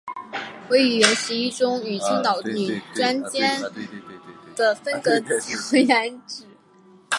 [0.71, 3.61] 位于原十一中与青岛女专间
[4.55, 6.45] 的分隔墙原址。